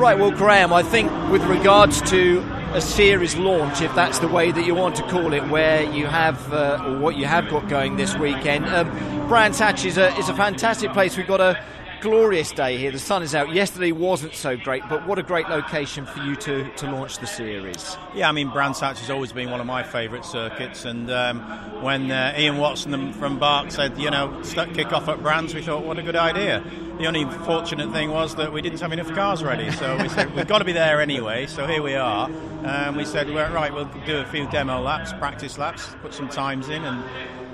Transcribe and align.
Right, 0.00 0.18
well, 0.18 0.30
Graham, 0.30 0.72
I 0.72 0.82
think 0.82 1.12
with 1.30 1.42
regards 1.42 2.00
to 2.10 2.40
a 2.72 2.80
series 2.80 3.36
launch, 3.36 3.82
if 3.82 3.94
that's 3.94 4.18
the 4.18 4.28
way 4.28 4.50
that 4.50 4.64
you 4.64 4.74
want 4.74 4.96
to 4.96 5.02
call 5.02 5.34
it, 5.34 5.46
where 5.48 5.82
you 5.82 6.06
have 6.06 6.50
uh, 6.54 6.82
or 6.86 6.96
what 6.96 7.16
you 7.16 7.26
have 7.26 7.50
got 7.50 7.68
going 7.68 7.98
this 7.98 8.16
weekend, 8.16 8.64
um, 8.64 8.88
Brands 9.28 9.58
Hatch 9.58 9.84
is 9.84 9.98
a, 9.98 10.16
is 10.16 10.30
a 10.30 10.34
fantastic 10.34 10.94
place. 10.94 11.18
We've 11.18 11.26
got 11.26 11.42
a 11.42 11.62
glorious 12.00 12.50
day 12.52 12.76
here. 12.76 12.90
The 12.90 12.98
sun 12.98 13.22
is 13.22 13.34
out. 13.34 13.52
Yesterday 13.52 13.92
wasn't 13.92 14.34
so 14.34 14.56
great, 14.56 14.82
but 14.88 15.06
what 15.06 15.18
a 15.18 15.22
great 15.22 15.48
location 15.48 16.06
for 16.06 16.20
you 16.22 16.34
to, 16.36 16.68
to 16.76 16.90
launch 16.90 17.18
the 17.18 17.26
series. 17.26 17.96
Yeah, 18.14 18.28
I 18.28 18.32
mean, 18.32 18.50
Brands 18.50 18.80
Hatch 18.80 19.00
has 19.00 19.10
always 19.10 19.32
been 19.32 19.50
one 19.50 19.60
of 19.60 19.66
my 19.66 19.82
favourite 19.82 20.24
circuits. 20.24 20.84
And 20.84 21.10
um, 21.10 21.40
when 21.82 22.10
uh, 22.10 22.34
Ian 22.36 22.58
Watson 22.58 23.12
from 23.12 23.38
BARC 23.38 23.70
said, 23.70 23.98
you 23.98 24.10
know, 24.10 24.40
kick 24.74 24.92
off 24.92 25.08
at 25.08 25.22
Brands, 25.22 25.54
we 25.54 25.62
thought, 25.62 25.84
what 25.84 25.98
a 25.98 26.02
good 26.02 26.16
idea. 26.16 26.64
The 26.98 27.06
only 27.06 27.24
fortunate 27.44 27.90
thing 27.92 28.10
was 28.10 28.34
that 28.36 28.52
we 28.52 28.60
didn't 28.60 28.80
have 28.80 28.92
enough 28.92 29.10
cars 29.14 29.42
ready, 29.42 29.70
so 29.70 29.96
we 29.96 30.08
said 30.08 30.34
we've 30.34 30.46
got 30.46 30.58
to 30.58 30.66
be 30.66 30.72
there 30.72 31.00
anyway. 31.00 31.46
So 31.46 31.66
here 31.66 31.82
we 31.82 31.94
are. 31.94 32.28
And 32.62 32.96
we 32.96 33.04
said, 33.04 33.30
well, 33.30 33.50
right, 33.52 33.72
we'll 33.72 33.90
do 34.04 34.18
a 34.18 34.26
few 34.26 34.46
demo 34.50 34.82
laps, 34.82 35.12
practice 35.14 35.56
laps, 35.56 35.88
put 36.02 36.12
some 36.12 36.28
times 36.28 36.68
in, 36.68 36.84
and 36.84 37.02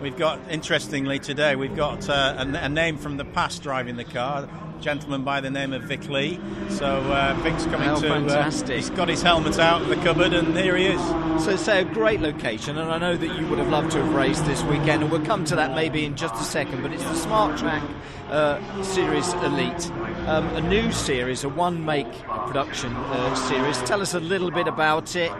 We've 0.01 0.17
got, 0.17 0.39
interestingly, 0.51 1.19
today 1.19 1.57
we've 1.57 1.75
got 1.75 2.09
uh, 2.09 2.35
a, 2.39 2.65
a, 2.65 2.69
name 2.69 2.99
from 2.99 3.17
the 3.17 3.25
past 3.25 3.63
driving 3.63 3.97
the 3.97 4.05
car, 4.05 4.45
a 4.45 4.83
gentleman 4.83 5.25
by 5.25 5.41
the 5.41 5.49
name 5.49 5.73
of 5.73 5.85
Vic 5.85 6.07
Lee. 6.11 6.39
So 6.69 6.87
uh, 6.87 7.35
Vic's 7.43 7.65
coming 7.65 7.89
oh, 7.89 8.01
to. 8.01 8.13
Uh, 8.13 8.21
fantastic. 8.21 8.71
Uh, 8.71 8.75
he's 8.75 8.91
got 8.91 9.09
his 9.09 9.23
helmet 9.23 9.59
out 9.59 9.83
of 9.83 9.89
the 9.89 9.97
cupboard, 9.97 10.35
and 10.35 10.57
here 10.57 10.77
he 10.77 10.87
is. 10.87 11.01
So, 11.43 11.57
say 11.57 11.81
a 11.81 11.85
great 11.85 12.21
location, 12.21 12.77
and 12.77 12.91
I 12.91 12.99
know 12.99 13.17
that 13.17 13.39
you 13.39 13.47
would 13.47 13.59
have 13.59 13.71
loved 13.71 13.93
to 13.93 14.03
have 14.03 14.15
raced 14.15 14.45
this 14.45 14.63
weekend, 14.65 15.03
and 15.03 15.11
we'll 15.11 15.25
come 15.25 15.47
to 15.47 15.57
that 15.57 15.75
maybe 15.75 16.05
in 16.05 16.15
just 16.15 16.35
a 16.35 16.45
second. 16.45 16.83
But 16.83 16.93
it's 16.93 17.05
the 17.05 17.15
Smart 17.15 17.59
Track 17.59 17.83
uh, 18.29 18.83
Series 18.83 19.33
Elite, 19.35 19.91
um, 20.27 20.47
a 20.57 20.61
new 20.61 20.93
series, 20.93 21.43
a 21.43 21.49
one-make 21.49 22.13
production 22.25 22.95
uh, 22.95 23.35
series. 23.35 23.79
Tell 23.83 24.03
us 24.03 24.13
a 24.13 24.21
little 24.21 24.51
bit 24.51 24.69
about 24.69 25.17
it 25.17 25.33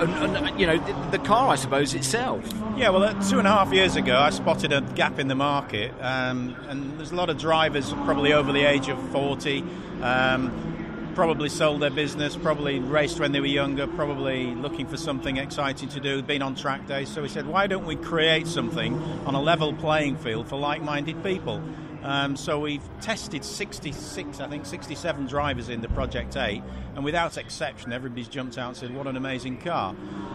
and, 0.00 0.36
and, 0.36 0.60
you 0.60 0.66
know 0.66 0.78
the, 0.78 1.18
the, 1.18 1.24
car, 1.24 1.48
I 1.48 1.56
suppose 1.56 1.94
itself. 1.94 2.44
Yeah, 2.76 2.90
well, 2.90 3.02
uh, 3.02 3.28
two 3.28 3.38
and 3.38 3.46
a 3.46 3.50
half 3.50 3.72
years 3.72 3.96
ago, 3.96 4.16
I 4.16 4.30
spotted 4.30 4.72
a 4.72 4.80
gap 4.94 5.18
in 5.18 5.28
the 5.28 5.34
market, 5.34 5.92
um, 6.00 6.56
and 6.68 6.98
there's 6.98 7.12
a 7.12 7.16
lot 7.16 7.30
of 7.30 7.38
drivers 7.38 7.92
probably 7.92 8.32
over 8.32 8.52
the 8.52 8.64
age 8.64 8.88
of 8.88 8.98
40. 9.10 9.64
Um, 10.02 10.70
probably 11.14 11.48
sold 11.48 11.82
their 11.82 11.90
business, 11.90 12.36
probably 12.36 12.78
raced 12.78 13.20
when 13.20 13.32
they 13.32 13.40
were 13.40 13.46
younger, 13.46 13.86
probably 13.86 14.54
looking 14.54 14.86
for 14.86 14.96
something 14.96 15.36
exciting 15.36 15.88
to 15.88 16.00
do, 16.00 16.22
been 16.22 16.40
on 16.40 16.54
track 16.54 16.86
days. 16.86 17.08
So 17.08 17.22
we 17.22 17.28
said, 17.28 17.46
why 17.46 17.66
don't 17.66 17.84
we 17.84 17.96
create 17.96 18.46
something 18.46 18.94
on 19.26 19.34
a 19.34 19.40
level 19.40 19.74
playing 19.74 20.16
field 20.16 20.48
for 20.48 20.56
like 20.56 20.82
minded 20.82 21.22
people? 21.22 21.62
Um, 22.02 22.36
so 22.36 22.58
we've 22.58 22.82
tested 23.00 23.44
66, 23.44 24.40
I 24.40 24.48
think 24.48 24.64
67 24.64 25.26
drivers 25.26 25.68
in 25.68 25.80
the 25.80 25.88
Project 25.88 26.36
8, 26.36 26.62
and 26.94 27.04
without 27.04 27.36
exception, 27.36 27.92
everybody's 27.92 28.28
jumped 28.28 28.56
out 28.56 28.68
and 28.68 28.76
said, 28.76 28.94
"What 28.94 29.06
an 29.06 29.16
amazing 29.16 29.58
car!" 29.58 29.94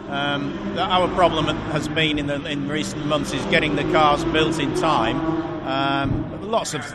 Um, 0.09 0.77
our 0.77 1.07
problem 1.15 1.45
has 1.45 1.87
been 1.87 2.19
in, 2.19 2.27
the, 2.27 2.43
in 2.45 2.69
recent 2.69 3.05
months 3.07 3.33
is 3.33 3.43
getting 3.47 3.75
the 3.75 3.83
cars 3.91 4.23
built 4.25 4.59
in 4.59 4.75
time. 4.75 5.17
Um, 5.65 6.51
lots 6.51 6.75
of 6.75 6.85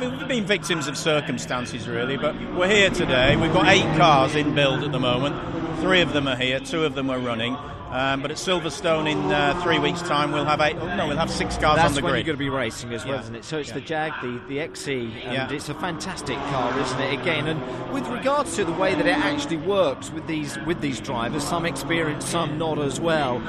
we've 0.00 0.28
been 0.28 0.46
victims 0.46 0.88
of 0.88 0.96
circumstances, 0.96 1.86
really, 1.86 2.16
but 2.16 2.34
we're 2.54 2.68
here 2.68 2.90
today. 2.90 3.36
We've 3.36 3.52
got 3.52 3.68
eight 3.68 3.96
cars 3.96 4.34
in 4.34 4.54
build 4.54 4.82
at 4.82 4.92
the 4.92 5.00
moment. 5.00 5.63
Three 5.84 6.00
of 6.00 6.14
them 6.14 6.26
are 6.26 6.36
here, 6.36 6.60
two 6.60 6.84
of 6.84 6.94
them 6.94 7.10
are 7.10 7.18
running. 7.18 7.56
Um, 7.90 8.22
but 8.22 8.30
at 8.30 8.38
Silverstone 8.38 9.08
in 9.08 9.30
uh, 9.30 9.60
three 9.62 9.78
weeks' 9.78 10.00
time, 10.00 10.32
we'll 10.32 10.46
have 10.46 10.60
eight. 10.62 10.76
Oh, 10.80 10.96
no, 10.96 11.06
we'll 11.06 11.18
have 11.18 11.30
six 11.30 11.58
cars 11.58 11.76
That's 11.76 11.90
on 11.90 11.94
the 11.94 12.02
when 12.02 12.12
grid. 12.12 12.26
you're 12.26 12.34
going 12.34 12.44
to 12.44 12.44
be 12.44 12.48
racing 12.48 12.92
as 12.94 13.04
well, 13.04 13.16
yeah. 13.16 13.20
isn't 13.20 13.34
it? 13.36 13.44
So 13.44 13.58
it's 13.58 13.68
yeah. 13.68 13.74
the 13.74 13.80
Jag, 13.82 14.12
the, 14.22 14.40
the 14.48 14.58
XE, 14.58 15.12
and 15.24 15.32
yeah. 15.32 15.52
it's 15.52 15.68
a 15.68 15.74
fantastic 15.74 16.36
car, 16.36 16.76
isn't 16.80 17.00
it? 17.00 17.20
Again, 17.20 17.46
and 17.46 17.92
with 17.92 18.08
regards 18.08 18.56
to 18.56 18.64
the 18.64 18.72
way 18.72 18.94
that 18.94 19.06
it 19.06 19.16
actually 19.16 19.58
works 19.58 20.10
with 20.10 20.26
these 20.26 20.58
with 20.66 20.80
these 20.80 21.00
drivers, 21.00 21.44
some 21.44 21.66
experienced, 21.66 22.28
some 22.28 22.56
not 22.56 22.78
as 22.78 22.98
well. 22.98 23.40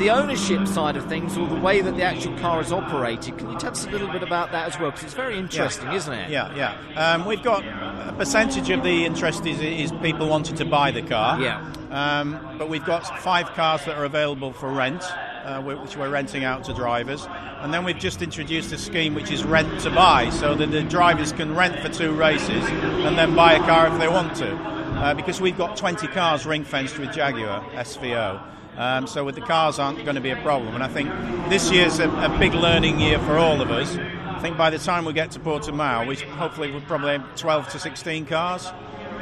The 0.00 0.08
ownership 0.08 0.66
side 0.66 0.96
of 0.96 1.06
things, 1.10 1.36
or 1.36 1.46
the 1.46 1.60
way 1.60 1.82
that 1.82 1.94
the 1.94 2.02
actual 2.04 2.34
car 2.38 2.62
is 2.62 2.72
operated, 2.72 3.36
can 3.36 3.50
you 3.50 3.58
tell 3.58 3.72
us 3.72 3.84
a 3.84 3.90
little 3.90 4.08
bit 4.08 4.22
about 4.22 4.50
that 4.52 4.66
as 4.66 4.80
well? 4.80 4.90
Because 4.90 5.04
it's 5.04 5.12
very 5.12 5.36
interesting, 5.36 5.92
isn't 5.92 6.10
it? 6.14 6.30
Yeah, 6.30 6.54
yeah. 6.56 7.12
Um, 7.12 7.26
we've 7.26 7.42
got 7.42 7.62
a 7.66 8.14
percentage 8.16 8.70
of 8.70 8.82
the 8.82 9.04
interest 9.04 9.44
is, 9.44 9.60
is 9.60 9.92
people 10.00 10.26
wanting 10.26 10.56
to 10.56 10.64
buy 10.64 10.90
the 10.90 11.02
car. 11.02 11.38
Yeah. 11.38 11.70
Um, 11.90 12.56
but 12.56 12.70
we've 12.70 12.84
got 12.86 13.02
five 13.20 13.50
cars 13.50 13.84
that 13.84 13.98
are 13.98 14.06
available 14.06 14.54
for 14.54 14.70
rent, 14.70 15.02
uh, 15.44 15.60
which 15.60 15.98
we're 15.98 16.08
renting 16.08 16.44
out 16.44 16.64
to 16.64 16.72
drivers. 16.72 17.26
And 17.58 17.74
then 17.74 17.84
we've 17.84 17.98
just 17.98 18.22
introduced 18.22 18.72
a 18.72 18.78
scheme 18.78 19.14
which 19.14 19.30
is 19.30 19.44
rent 19.44 19.80
to 19.82 19.90
buy, 19.90 20.30
so 20.30 20.54
that 20.54 20.70
the 20.70 20.82
drivers 20.82 21.32
can 21.32 21.54
rent 21.54 21.78
for 21.78 21.90
two 21.90 22.12
races 22.14 22.64
and 22.70 23.18
then 23.18 23.34
buy 23.34 23.52
a 23.52 23.58
car 23.58 23.88
if 23.88 23.98
they 23.98 24.08
want 24.08 24.34
to. 24.36 24.50
Uh, 24.56 25.12
because 25.12 25.42
we've 25.42 25.58
got 25.58 25.76
20 25.76 26.06
cars 26.06 26.46
ring 26.46 26.64
fenced 26.64 26.98
with 26.98 27.12
Jaguar 27.12 27.60
SVO. 27.72 28.42
Um, 28.80 29.06
so 29.06 29.24
with 29.26 29.34
the 29.34 29.42
cars 29.42 29.78
aren't 29.78 30.02
going 30.04 30.14
to 30.14 30.22
be 30.22 30.30
a 30.30 30.40
problem. 30.40 30.74
And 30.74 30.82
I 30.82 30.88
think 30.88 31.10
this 31.50 31.70
year's 31.70 31.98
a, 31.98 32.08
a 32.08 32.34
big 32.38 32.54
learning 32.54 32.98
year 32.98 33.18
for 33.18 33.36
all 33.36 33.60
of 33.60 33.70
us. 33.70 33.94
I 33.94 34.38
think 34.40 34.56
by 34.56 34.70
the 34.70 34.78
time 34.78 35.04
we 35.04 35.12
get 35.12 35.32
to 35.32 35.38
Portimao, 35.38 36.08
we 36.08 36.16
hopefully 36.16 36.70
we'll 36.70 36.80
probably 36.80 37.18
have 37.18 37.36
12 37.36 37.68
to 37.72 37.78
16 37.78 38.24
cars. 38.24 38.68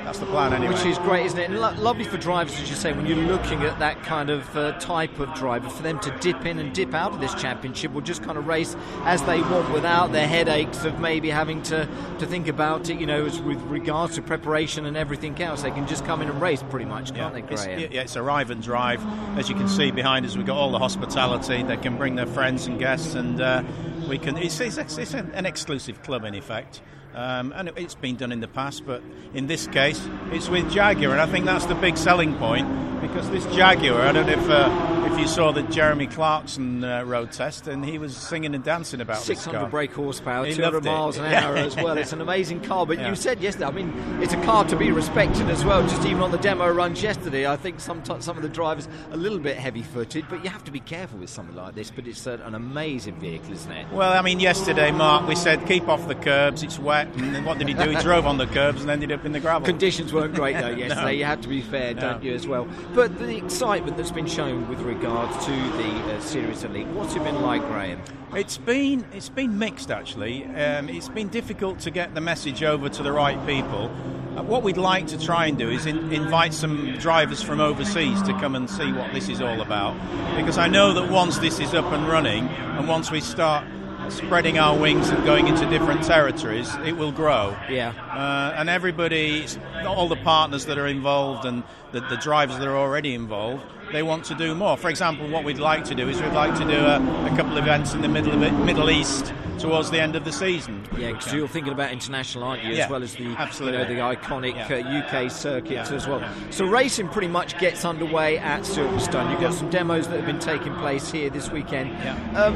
That's 0.08 0.20
the 0.20 0.24
plan 0.24 0.54
anyway. 0.54 0.72
Which 0.72 0.86
is 0.86 0.96
great, 1.00 1.26
isn't 1.26 1.38
it? 1.38 1.50
And 1.50 1.60
lo- 1.60 1.74
lovely 1.76 2.04
for 2.04 2.16
drivers, 2.16 2.58
as 2.58 2.70
you 2.70 2.76
say, 2.76 2.94
when 2.94 3.04
you're 3.04 3.18
looking 3.18 3.62
at 3.64 3.78
that 3.78 4.02
kind 4.04 4.30
of 4.30 4.56
uh, 4.56 4.72
type 4.78 5.18
of 5.20 5.34
driver, 5.34 5.68
for 5.68 5.82
them 5.82 6.00
to 6.00 6.10
dip 6.20 6.46
in 6.46 6.58
and 6.58 6.74
dip 6.74 6.94
out 6.94 7.12
of 7.12 7.20
this 7.20 7.34
championship 7.34 7.94
or 7.94 8.00
just 8.00 8.22
kind 8.22 8.38
of 8.38 8.46
race 8.46 8.74
as 9.02 9.22
they 9.24 9.42
want 9.42 9.70
without 9.70 10.12
their 10.12 10.26
headaches 10.26 10.86
of 10.86 10.98
maybe 10.98 11.28
having 11.28 11.60
to, 11.64 11.86
to 12.20 12.26
think 12.26 12.48
about 12.48 12.88
it, 12.88 12.98
you 12.98 13.04
know, 13.04 13.26
as 13.26 13.38
with 13.42 13.60
regards 13.64 14.14
to 14.14 14.22
preparation 14.22 14.86
and 14.86 14.96
everything 14.96 15.38
else. 15.42 15.60
They 15.60 15.72
can 15.72 15.86
just 15.86 16.06
come 16.06 16.22
in 16.22 16.30
and 16.30 16.40
race 16.40 16.62
pretty 16.70 16.86
much, 16.86 17.14
can't 17.14 17.34
yeah. 17.36 17.42
they, 17.42 17.42
Graham? 17.42 17.78
It's, 17.78 17.92
yeah, 17.94 18.00
it's 18.00 18.16
arrive 18.16 18.50
and 18.50 18.62
drive. 18.62 19.04
As 19.38 19.50
you 19.50 19.56
can 19.56 19.68
see 19.68 19.90
behind 19.90 20.24
us, 20.24 20.38
we've 20.38 20.46
got 20.46 20.56
all 20.56 20.72
the 20.72 20.78
hospitality. 20.78 21.62
They 21.62 21.76
can 21.76 21.98
bring 21.98 22.14
their 22.14 22.26
friends 22.26 22.66
and 22.66 22.78
guests, 22.78 23.14
and 23.14 23.42
uh, 23.42 23.62
we 24.08 24.16
can. 24.16 24.38
It's, 24.38 24.58
it's, 24.58 24.78
it's 24.78 25.12
an 25.12 25.44
exclusive 25.44 26.02
club, 26.02 26.24
in 26.24 26.34
effect. 26.34 26.80
Um, 27.14 27.52
and 27.56 27.70
it's 27.76 27.94
been 27.94 28.16
done 28.16 28.32
in 28.32 28.40
the 28.40 28.48
past, 28.48 28.86
but 28.86 29.02
in 29.34 29.46
this 29.46 29.66
case, 29.66 30.00
it's 30.30 30.48
with 30.48 30.70
Jaguar, 30.70 31.12
and 31.12 31.20
I 31.20 31.26
think 31.26 31.46
that's 31.46 31.66
the 31.66 31.74
big 31.74 31.96
selling 31.96 32.36
point 32.36 32.68
because 33.00 33.30
this 33.30 33.44
Jaguar, 33.46 34.00
I 34.02 34.12
don't 34.12 34.26
know 34.26 34.32
if 34.32 34.50
uh, 34.50 35.08
if 35.12 35.18
you 35.18 35.26
saw 35.26 35.52
the 35.52 35.62
Jeremy 35.62 36.06
Clarkson 36.06 36.84
uh, 36.84 37.04
road 37.04 37.32
test, 37.32 37.68
and 37.68 37.84
he 37.84 37.98
was 37.98 38.16
singing 38.16 38.54
and 38.54 38.64
dancing 38.64 39.00
about 39.00 39.18
600 39.18 39.70
brake 39.70 39.92
horsepower, 39.92 40.44
he 40.44 40.54
200 40.54 40.84
miles 40.84 41.16
an 41.16 41.26
hour 41.26 41.56
as 41.56 41.76
well. 41.76 41.96
It's 41.96 42.12
an 42.12 42.20
amazing 42.28 42.62
car, 42.62 42.86
but 42.86 42.98
yeah. 42.98 43.08
you 43.08 43.14
said 43.14 43.40
yesterday, 43.40 43.66
I 43.66 43.70
mean, 43.70 44.22
it's 44.22 44.32
a 44.32 44.42
car 44.42 44.64
to 44.64 44.76
be 44.76 44.90
respected 44.90 45.48
as 45.48 45.64
well. 45.64 45.82
Just 45.82 46.06
even 46.06 46.22
on 46.22 46.30
the 46.30 46.38
demo 46.38 46.70
runs 46.70 47.02
yesterday, 47.02 47.46
I 47.46 47.56
think 47.56 47.80
some 47.80 48.04
some 48.20 48.36
of 48.36 48.42
the 48.42 48.48
drivers 48.48 48.88
a 49.10 49.16
little 49.16 49.38
bit 49.38 49.56
heavy-footed, 49.56 50.26
but 50.28 50.42
you 50.44 50.50
have 50.50 50.64
to 50.64 50.70
be 50.70 50.80
careful 50.80 51.18
with 51.18 51.30
something 51.30 51.56
like 51.56 51.74
this. 51.74 51.90
But 51.90 52.06
it's 52.06 52.26
an 52.26 52.54
amazing 52.54 53.18
vehicle, 53.20 53.52
isn't 53.52 53.72
it? 53.72 53.92
Well, 53.92 54.12
I 54.12 54.22
mean, 54.22 54.40
yesterday, 54.40 54.90
Mark, 54.90 55.26
we 55.28 55.34
said 55.34 55.66
keep 55.66 55.88
off 55.88 56.06
the 56.08 56.14
curbs. 56.14 56.62
It's 56.62 56.78
wet. 56.78 56.97
And 57.06 57.34
then 57.34 57.44
what 57.44 57.58
did 57.58 57.68
he 57.68 57.74
do? 57.74 57.90
He 57.90 57.96
drove 57.96 58.26
on 58.26 58.38
the 58.38 58.46
curbs 58.46 58.82
and 58.82 58.90
ended 58.90 59.12
up 59.12 59.24
in 59.24 59.32
the 59.32 59.40
gravel. 59.40 59.66
Conditions 59.66 60.12
weren't 60.12 60.34
great 60.34 60.54
though 60.54 60.68
yesterday. 60.76 61.02
no. 61.02 61.08
You 61.08 61.24
have 61.24 61.40
to 61.42 61.48
be 61.48 61.60
fair, 61.62 61.94
don't 61.94 62.22
you, 62.22 62.34
as 62.34 62.46
well? 62.46 62.68
But 62.94 63.18
the 63.18 63.36
excitement 63.36 63.96
that's 63.96 64.10
been 64.10 64.26
shown 64.26 64.68
with 64.68 64.80
regards 64.80 65.44
to 65.46 65.50
the 65.50 66.14
uh, 66.16 66.20
Series 66.20 66.64
Elite, 66.64 66.86
what's 66.88 67.14
it 67.14 67.22
been 67.24 67.42
like, 67.42 67.62
Graham? 67.68 68.00
It's 68.34 68.58
been 68.58 69.06
it's 69.12 69.28
been 69.30 69.58
mixed 69.58 69.90
actually. 69.90 70.44
Um, 70.44 70.88
it's 70.88 71.08
been 71.08 71.28
difficult 71.28 71.78
to 71.80 71.90
get 71.90 72.14
the 72.14 72.20
message 72.20 72.62
over 72.62 72.88
to 72.88 73.02
the 73.02 73.12
right 73.12 73.44
people. 73.46 73.90
Uh, 74.36 74.42
what 74.42 74.62
we'd 74.62 74.76
like 74.76 75.06
to 75.08 75.18
try 75.18 75.46
and 75.46 75.56
do 75.58 75.70
is 75.70 75.86
in, 75.86 76.12
invite 76.12 76.52
some 76.52 76.96
drivers 76.98 77.42
from 77.42 77.60
overseas 77.60 78.20
to 78.22 78.32
come 78.34 78.54
and 78.54 78.68
see 78.68 78.92
what 78.92 79.12
this 79.12 79.28
is 79.28 79.40
all 79.40 79.60
about, 79.62 79.96
because 80.36 80.58
I 80.58 80.68
know 80.68 80.92
that 80.92 81.10
once 81.10 81.38
this 81.38 81.58
is 81.58 81.72
up 81.74 81.86
and 81.86 82.06
running, 82.06 82.46
and 82.46 82.86
once 82.86 83.10
we 83.10 83.20
start 83.20 83.64
spreading 84.10 84.58
our 84.58 84.76
wings 84.78 85.08
and 85.08 85.24
going 85.24 85.48
into 85.48 85.68
different 85.70 86.02
territories, 86.04 86.74
it 86.84 86.96
will 86.96 87.12
grow. 87.12 87.56
Yeah. 87.70 87.92
Uh, 88.12 88.54
and 88.56 88.68
everybody, 88.68 89.46
all 89.86 90.08
the 90.08 90.16
partners 90.16 90.66
that 90.66 90.78
are 90.78 90.86
involved 90.86 91.44
and 91.44 91.62
the, 91.92 92.00
the, 92.00 92.16
drivers 92.16 92.58
that 92.58 92.66
are 92.66 92.76
already 92.76 93.14
involved, 93.14 93.64
they 93.92 94.02
want 94.02 94.24
to 94.26 94.34
do 94.34 94.54
more. 94.54 94.76
For 94.76 94.90
example, 94.90 95.28
what 95.28 95.44
we'd 95.44 95.58
like 95.58 95.84
to 95.84 95.94
do 95.94 96.08
is 96.08 96.20
we'd 96.20 96.32
like 96.32 96.54
to 96.58 96.64
do 96.64 96.78
a, 96.78 96.96
a 97.26 97.36
couple 97.36 97.56
of 97.56 97.64
events 97.64 97.94
in 97.94 98.02
the 98.02 98.08
middle 98.08 98.32
of 98.32 98.42
it, 98.42 98.52
Middle 98.52 98.90
East 98.90 99.32
towards 99.58 99.90
the 99.90 100.00
end 100.00 100.16
of 100.16 100.24
the 100.24 100.32
season. 100.32 100.86
Yeah, 100.96 101.12
because 101.12 101.32
you're 101.32 101.48
thinking 101.48 101.72
about 101.72 101.92
international, 101.92 102.44
aren't 102.44 102.64
you? 102.64 102.74
Yeah, 102.74 102.84
as 102.84 102.90
well 102.90 103.02
as 103.02 103.14
the 103.14 103.26
absolutely. 103.36 103.78
You 103.78 104.00
know, 104.00 104.10
the 104.10 104.16
iconic 104.16 104.54
yeah. 104.54 105.14
uh, 105.14 105.24
UK 105.24 105.30
circuits 105.30 105.90
yeah, 105.90 105.96
as 105.96 106.06
well. 106.06 106.22
So 106.50 106.64
racing 106.64 107.08
pretty 107.08 107.28
much 107.28 107.58
gets 107.58 107.84
underway 107.84 108.38
at 108.38 108.62
Silverstone. 108.62 109.30
You've 109.30 109.40
got 109.40 109.54
some 109.54 109.70
demos 109.70 110.08
that 110.08 110.16
have 110.16 110.26
been 110.26 110.38
taking 110.38 110.74
place 110.76 111.10
here 111.10 111.30
this 111.30 111.50
weekend. 111.50 111.90
Um, 112.36 112.54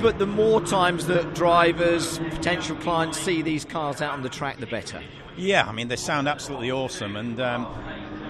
but 0.00 0.18
the 0.18 0.26
more 0.26 0.60
times 0.60 1.06
that 1.06 1.34
drivers, 1.34 2.18
potential 2.18 2.76
clients 2.76 3.18
see 3.18 3.42
these 3.42 3.64
cars 3.64 4.00
out 4.00 4.12
on 4.12 4.22
the 4.22 4.28
track, 4.28 4.58
the 4.58 4.66
better. 4.66 5.02
Yeah, 5.36 5.66
I 5.66 5.72
mean 5.72 5.88
they 5.88 5.96
sound 5.96 6.28
absolutely 6.28 6.70
awesome, 6.70 7.16
and 7.16 7.40
um, 7.40 7.66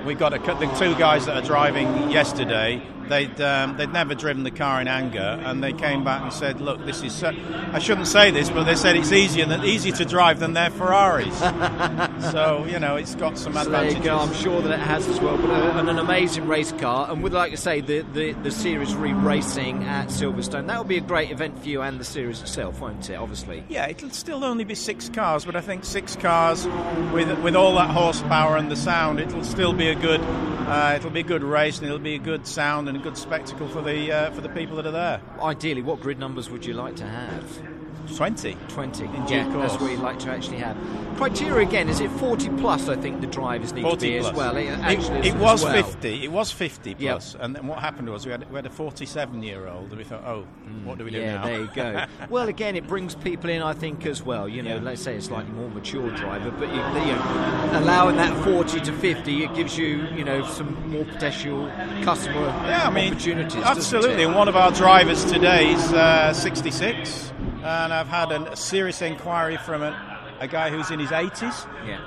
we 0.05 0.15
got 0.15 0.33
a, 0.33 0.39
the 0.39 0.67
two 0.79 0.95
guys 0.97 1.27
that 1.27 1.37
are 1.37 1.47
driving 1.47 2.11
yesterday. 2.11 2.83
They'd 3.09 3.41
um, 3.41 3.77
they'd 3.77 3.93
never 3.93 4.15
driven 4.15 4.43
the 4.45 4.51
car 4.51 4.81
in 4.81 4.89
anger, 4.89 5.41
and 5.45 5.62
they 5.62 5.73
came 5.73 6.05
back 6.05 6.23
and 6.23 6.33
said, 6.33 6.61
"Look, 6.61 6.85
this 6.87 7.03
is." 7.03 7.12
So, 7.15 7.33
I 7.73 7.79
shouldn't 7.79 8.06
say 8.06 8.31
this, 8.31 8.51
but 8.51 8.65
they 8.65 8.75
said 8.75 8.97
it's 8.97 9.12
easier 9.12 9.47
than 9.47 9.65
easier 9.65 9.93
to 9.97 10.05
drive 10.05 10.41
than 10.41 10.53
their 10.55 10.71
Ferraris. 10.71 11.39
so 12.33 12.65
you 12.69 12.79
know 12.79 12.97
it's 12.97 13.15
got 13.15 13.39
some 13.39 13.53
So 13.55 13.65
there 13.65 13.67
advantages. 13.83 13.99
you 13.99 14.05
go. 14.05 14.19
I'm 14.19 14.35
sure 14.35 14.61
that 14.62 14.71
it 14.73 14.79
has 14.81 15.06
as 15.09 15.21
well. 15.21 15.37
But 15.37 15.51
uh, 15.51 15.79
and 15.79 15.89
an 15.91 15.99
amazing 15.99 16.47
race 16.47 16.73
car, 16.73 17.11
and 17.11 17.23
with 17.23 17.35
like 17.35 17.53
I 17.53 17.56
say, 17.56 17.81
the 17.81 18.01
the, 18.12 18.33
the 18.33 18.51
series 18.51 18.95
re-racing 18.95 19.85
at 19.85 20.09
Silverstone, 20.09 20.67
that 20.69 20.77
will 20.79 20.85
be 20.85 20.99
a 20.99 21.03
great 21.03 21.31
event 21.31 21.59
for 21.61 21.69
you 21.69 21.83
and 21.83 21.99
the 22.01 22.05
series 22.05 22.41
itself, 22.43 22.81
won't 22.81 23.09
it? 23.11 23.15
Obviously. 23.17 23.65
Yeah, 23.69 23.87
it'll 23.89 24.11
still 24.11 24.45
only 24.45 24.65
be 24.65 24.75
six 24.75 25.09
cars, 25.09 25.45
but 25.45 25.56
I 25.56 25.61
think 25.61 25.85
six 25.85 26.17
cars 26.17 26.67
with 27.12 27.31
with 27.41 27.56
all 27.56 27.75
that 27.77 27.91
horsepower 27.91 28.56
and 28.56 28.71
the 28.71 28.77
sound, 28.77 29.21
it'll 29.21 29.45
still 29.45 29.73
be 29.73 29.89
a 29.89 29.95
good 29.95 30.21
uh, 30.23 30.95
it'll 30.97 31.11
be 31.11 31.21
a 31.21 31.25
good 31.25 31.43
race 31.43 31.79
and 31.79 31.87
it'll 31.87 31.99
be 31.99 32.15
a 32.15 32.19
good 32.19 32.47
sound 32.47 32.89
and 32.94 33.02
a 33.02 33.05
good 33.05 33.17
spectacle 33.17 33.67
for 33.69 33.82
the 33.82 34.12
uh, 34.12 34.31
for 34.31 34.41
the 34.41 34.49
people 34.49 34.76
that 34.76 34.87
are 34.87 34.93
there. 34.93 35.20
Ideally, 35.41 35.82
what 35.82 36.00
grid 36.00 36.19
numbers 36.19 36.49
would 36.49 36.64
you 36.64 36.75
like 36.75 36.94
to 36.96 37.05
have? 37.05 37.84
Twenty. 38.17 38.56
20. 38.69 39.05
In 39.05 39.12
yeah, 39.29 39.45
that's 39.49 39.55
course. 39.55 39.81
what 39.81 39.91
you'd 39.91 40.01
like 40.01 40.19
to 40.21 40.31
actually 40.31 40.59
have. 40.59 40.77
Criteria 41.17 41.67
again, 41.67 41.89
is 41.89 42.01
it 42.01 42.11
40 42.12 42.49
plus? 42.59 42.89
I 42.89 42.97
think 42.97 43.21
the 43.21 43.27
drivers 43.29 43.73
need 43.73 43.83
to 43.83 43.89
40 43.89 44.06
be 44.15 44.19
plus. 44.19 44.31
as 44.33 44.37
well. 44.37 44.56
It, 44.56 44.65
It, 44.65 44.79
actually 44.81 45.19
it 45.21 45.35
as 45.35 45.41
was 45.41 45.62
well. 45.65 45.83
50. 45.85 46.25
It 46.25 46.33
was 46.33 46.51
50 46.51 46.91
Yep. 46.99 46.99
plus. 46.99 47.37
And 47.39 47.55
then 47.55 47.67
what 47.69 47.79
happened 47.79 48.09
was 48.11 48.27
we 48.27 48.33
had, 48.33 48.49
we 48.51 48.56
had 48.56 48.67
a 48.67 48.71
47 48.71 49.43
year 49.43 49.69
old, 49.69 49.89
and 49.91 49.97
we 49.99 50.03
thought, 50.05 50.25
oh, 50.27 50.45
what 50.85 50.99
do 50.99 51.05
we 51.05 51.11
do 51.12 51.21
yeah, 51.21 51.35
now? 51.37 51.45
there 51.45 51.61
you 51.61 51.71
go. 51.75 52.05
well, 52.31 52.49
again, 52.49 52.75
it 52.75 52.87
brings 52.89 53.15
people 53.15 53.49
in, 53.49 53.62
I 53.62 53.75
think, 53.75 54.05
as 54.06 54.23
well. 54.25 54.49
You 54.49 54.62
know, 54.62 54.75
Yeah. 54.77 54.83
let's 54.83 55.03
say 55.03 55.17
a 55.17 55.23
slightly 55.23 55.53
more 55.53 55.69
mature 55.71 56.11
driver, 56.17 56.51
but 56.51 56.69
you, 56.69 56.75
you 56.75 57.15
know, 57.15 57.71
allowing 57.75 58.17
that 58.17 58.37
40 58.45 58.81
to 58.81 58.93
50, 58.93 59.45
it 59.45 59.55
gives 59.55 59.79
you, 59.79 60.06
you 60.17 60.25
know, 60.25 60.45
some 60.47 60.91
more 60.91 61.05
potential 61.05 61.71
customer 62.03 62.41
Yeah, 62.67 62.89
I 62.89 62.91
mean, 62.91 63.12
opportunities. 63.12 63.62
absolutely. 63.62 64.25
And 64.25 64.35
one 64.35 64.49
of 64.49 64.56
our 64.56 64.73
drivers 64.73 65.25
today 65.25 65.73
is 65.73 65.93
uh, 65.93 66.33
66, 66.33 67.33
and 67.65 67.93
I've 67.93 68.09
had 68.09 68.31
a 68.33 68.55
serious 68.57 69.01
inquiry 69.03 69.57
from 69.57 69.83
a, 69.83 70.37
a 70.41 70.47
guy 70.49 70.71
who's 70.71 70.91
in 70.91 70.99
his 70.99 71.11
80s. 71.11 71.67
Yeah. 71.87 71.99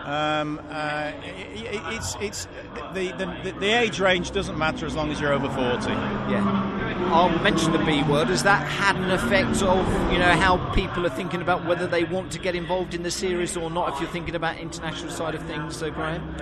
Um, 0.41 0.59
uh, 0.69 0.73
i- 0.73 1.13
i- 1.15 1.93
it's 1.95 2.15
it's 2.21 2.47
the, 2.93 3.11
the 3.43 3.51
the 3.59 3.67
age 3.67 3.99
range 3.99 4.31
doesn't 4.31 4.57
matter 4.57 4.85
as 4.85 4.95
long 4.95 5.11
as 5.11 5.19
you're 5.19 5.33
over 5.33 5.49
40. 5.49 5.89
Yeah. 5.91 6.73
I'll 7.11 7.29
mention 7.39 7.71
the 7.71 7.79
B 7.79 8.03
word. 8.03 8.27
Has 8.27 8.43
that 8.43 8.67
had 8.67 8.95
an 8.97 9.09
effect 9.11 9.61
of, 9.63 10.11
you 10.11 10.19
know, 10.19 10.33
how 10.33 10.57
people 10.73 11.05
are 11.05 11.09
thinking 11.09 11.41
about 11.41 11.65
whether 11.65 11.87
they 11.87 12.03
want 12.03 12.31
to 12.33 12.39
get 12.39 12.53
involved 12.55 12.93
in 12.93 13.03
the 13.03 13.11
series 13.11 13.55
or 13.55 13.69
not? 13.69 13.93
If 13.93 14.01
you're 14.01 14.09
thinking 14.09 14.35
about 14.35 14.57
international 14.57 15.11
side 15.11 15.33
of 15.33 15.41
things, 15.43 15.75
so 15.77 15.89
Graham, 15.89 16.35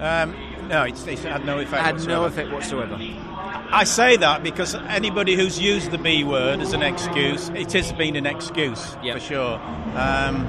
Um, 0.00 0.34
no, 0.68 0.82
it's, 0.82 1.06
it's 1.06 1.22
had 1.22 1.44
no 1.46 1.58
effect. 1.58 1.82
had 1.82 1.94
no 2.06 2.22
whatsoever. 2.22 2.26
effect 2.26 2.52
whatsoever. 2.52 2.98
I 3.72 3.84
say 3.84 4.16
that 4.18 4.42
because 4.42 4.74
anybody 4.74 5.34
who's 5.34 5.58
used 5.58 5.90
the 5.90 5.98
B 5.98 6.22
word 6.24 6.60
as 6.60 6.72
an 6.72 6.82
excuse, 6.82 7.48
it 7.50 7.72
has 7.72 7.92
been 7.92 8.16
an 8.16 8.26
excuse 8.26 8.96
Yep. 9.02 9.14
for 9.14 9.20
sure. 9.20 9.54
Um, 9.96 10.46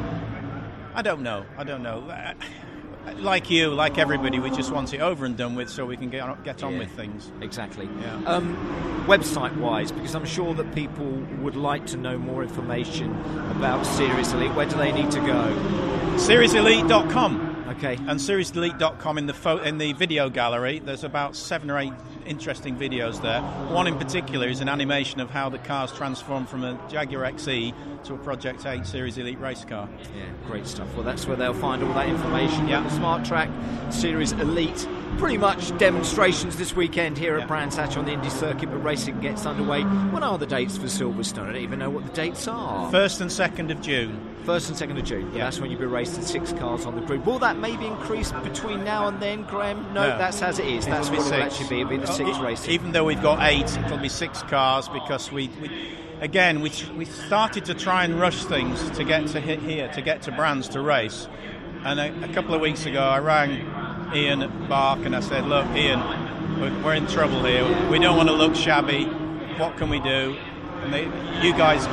I 0.93 1.01
don't 1.01 1.21
know. 1.21 1.45
I 1.57 1.63
don't 1.63 1.81
know. 1.83 2.03
Like 3.19 3.49
you, 3.49 3.69
like 3.73 3.97
everybody, 3.97 4.37
we 4.39 4.49
just 4.49 4.71
want 4.71 4.93
it 4.93 4.99
over 4.99 5.25
and 5.25 5.37
done 5.37 5.55
with 5.55 5.69
so 5.69 5.85
we 5.85 5.95
can 5.95 6.09
get 6.09 6.21
on, 6.23 6.43
get 6.43 6.61
on 6.61 6.73
Yeah. 6.73 6.79
with 6.79 6.91
things. 6.91 7.31
Exactly. 7.41 7.87
Yeah. 8.01 8.15
Um, 8.25 9.05
website 9.07 9.55
wise, 9.57 9.91
because 9.93 10.13
I'm 10.13 10.25
sure 10.25 10.53
that 10.55 10.75
people 10.75 11.05
would 11.41 11.55
like 11.55 11.85
to 11.87 11.97
know 11.97 12.17
more 12.17 12.43
information 12.43 13.11
about 13.51 13.85
Series 13.85 14.33
Elite. 14.33 14.53
Where 14.55 14.65
do 14.65 14.75
they 14.77 14.91
need 14.91 15.09
to 15.11 15.19
go? 15.21 15.55
SeriesElite.com 16.17 17.56
Okay. 17.67 17.95
and 17.95 18.19
serieselite.com 18.19 19.17
in 19.17 19.25
the 19.25 19.33
pho- 19.33 19.57
in 19.59 19.77
the 19.77 19.93
video 19.93 20.29
gallery. 20.29 20.79
There's 20.79 21.03
about 21.03 21.35
seven 21.35 21.69
or 21.69 21.77
eight 21.79 21.93
interesting 22.27 22.75
videos 22.75 23.21
there. 23.21 23.41
One 23.73 23.87
in 23.87 23.97
particular 23.97 24.47
is 24.47 24.61
an 24.61 24.69
animation 24.69 25.19
of 25.19 25.29
how 25.29 25.49
the 25.49 25.57
cars 25.59 25.91
transform 25.91 26.45
from 26.45 26.63
a 26.63 26.79
Jaguar 26.89 27.23
XE 27.31 27.73
to 28.05 28.13
a 28.13 28.17
Project 28.17 28.65
8 28.65 28.85
Series 28.85 29.17
Elite 29.17 29.39
race 29.39 29.65
car. 29.65 29.89
Yeah, 30.15 30.23
great 30.45 30.67
stuff. 30.67 30.93
Well, 30.95 31.03
that's 31.03 31.25
where 31.25 31.35
they'll 31.37 31.53
find 31.53 31.83
all 31.83 31.93
that 31.93 32.07
information. 32.09 32.67
Yeah. 32.67 32.81
The 32.81 32.89
Smart 32.91 33.25
Track 33.25 33.49
Series 33.89 34.33
Elite. 34.33 34.87
Pretty 35.17 35.37
much 35.37 35.75
demonstrations 35.79 36.57
this 36.57 36.75
weekend 36.75 37.17
here 37.17 37.37
at 37.37 37.47
Brands 37.47 37.75
Hatch 37.75 37.97
on 37.97 38.05
the 38.05 38.11
Indy 38.11 38.29
Circuit, 38.29 38.69
but 38.69 38.83
racing 38.83 39.19
gets 39.19 39.45
underway. 39.47 39.81
When 39.81 40.21
are 40.21 40.37
the 40.37 40.45
dates 40.45 40.77
for 40.77 40.85
Silverstone? 40.85 41.43
I 41.43 41.53
don't 41.53 41.55
even 41.63 41.79
know 41.79 41.89
what 41.89 42.05
the 42.05 42.11
dates 42.11 42.47
are. 42.47 42.91
First 42.91 43.19
and 43.21 43.31
second 43.31 43.71
of 43.71 43.81
June. 43.81 44.19
First 44.43 44.69
and 44.69 44.77
second 44.77 44.97
of 44.97 45.03
June. 45.05 45.29
Yeah. 45.33 45.45
That's 45.45 45.59
when 45.59 45.71
you'll 45.71 45.79
be 45.79 45.87
racing 45.87 46.21
six 46.23 46.53
cars 46.53 46.85
on 46.85 46.95
the 46.95 47.01
grid. 47.01 47.25
Will 47.25 47.39
that 47.39 47.57
maybe 47.57 47.85
increase 47.87 48.31
between 48.31 48.83
now 48.83 49.07
and 49.07 49.19
then, 49.19 49.43
Graham? 49.43 49.81
No, 49.93 50.07
No. 50.07 50.17
that's 50.17 50.41
as 50.41 50.59
it 50.59 50.67
is. 50.67 50.85
That's 50.85 51.09
what 51.09 51.19
it'll 51.19 51.33
actually 51.41 51.67
be. 51.69 51.79
It'll 51.81 51.89
be 51.89 51.97
the 51.97 52.07
six 52.17 52.39
racing. 52.39 52.71
Even 52.71 52.91
though 52.91 53.03
we've 53.03 53.21
got 53.21 53.39
eight, 53.43 53.77
it'll 53.85 53.99
be 53.99 54.09
six 54.09 54.41
cars 54.43 54.89
because 54.89 55.31
we, 55.31 55.49
we 55.61 55.69
again 56.19 56.61
we, 56.61 56.71
we 56.95 57.05
started 57.05 57.65
to 57.65 57.75
try 57.75 58.03
and 58.03 58.19
rush 58.19 58.43
things 58.45 58.89
to 58.91 59.03
get 59.03 59.27
to 59.27 59.39
hit 59.39 59.59
here, 59.59 59.87
to 59.93 60.01
get 60.01 60.23
to 60.23 60.31
Brands 60.31 60.67
to 60.69 60.81
race. 60.81 61.27
And 61.85 61.99
a, 61.99 62.29
a 62.29 62.33
couple 62.33 62.55
of 62.55 62.61
weeks 62.61 62.87
ago, 62.87 63.01
I 63.01 63.19
rang 63.19 64.13
Ian 64.15 64.41
at 64.41 64.49
BARC 64.67 65.05
and 65.05 65.15
I 65.15 65.19
said, 65.19 65.45
"Look, 65.45 65.67
Ian, 65.75 65.99
we're, 66.59 66.83
we're 66.83 66.95
in 66.95 67.05
trouble 67.05 67.45
here. 67.45 67.63
We 67.89 67.99
don't 67.99 68.17
want 68.17 68.29
to 68.29 68.35
look 68.35 68.55
shabby. 68.55 69.05
What 69.59 69.77
can 69.77 69.89
we 69.89 69.99
do?" 69.99 70.35
And 70.81 70.93
they, 70.93 71.03
you 71.45 71.53
guys, 71.53 71.85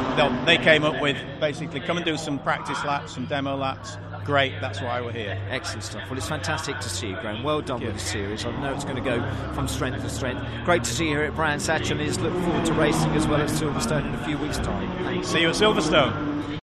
they 0.46 0.56
came 0.56 0.84
up 0.84 1.00
with 1.02 1.18
basically 1.38 1.80
come 1.80 1.96
and 1.98 2.06
do 2.06 2.16
some 2.16 2.38
practice 2.38 2.82
laps, 2.84 3.14
some 3.14 3.26
demo 3.26 3.56
laps. 3.56 3.98
Great, 4.24 4.54
that's 4.60 4.80
why 4.80 5.00
we're 5.00 5.12
here. 5.12 5.38
Excellent 5.50 5.84
stuff. 5.84 6.08
Well, 6.08 6.16
it's 6.16 6.28
fantastic 6.28 6.80
to 6.80 6.88
see 6.88 7.08
you, 7.08 7.16
Graham. 7.20 7.42
Well 7.42 7.60
done 7.60 7.82
with 7.82 7.94
the 7.94 8.00
series. 8.00 8.44
I 8.46 8.58
know 8.60 8.72
it's 8.72 8.84
going 8.84 8.96
to 8.96 9.02
go 9.02 9.20
from 9.54 9.68
strength 9.68 10.02
to 10.02 10.08
strength. 10.08 10.42
Great 10.64 10.82
to 10.84 10.90
see 10.90 11.04
you 11.04 11.10
here 11.10 11.24
at 11.24 11.34
Brands 11.34 11.66
Hatch 11.66 11.90
and 11.90 12.00
is 12.00 12.18
look 12.18 12.32
forward 12.32 12.64
to 12.66 12.72
racing 12.72 13.10
as 13.12 13.26
well 13.26 13.40
at 13.40 13.50
Silverstone 13.50 14.06
in 14.06 14.14
a 14.14 14.24
few 14.24 14.38
weeks' 14.38 14.58
time. 14.58 14.90
Thanks. 15.04 15.28
See 15.28 15.42
you 15.42 15.48
at 15.48 15.54
Silverstone. 15.54 16.53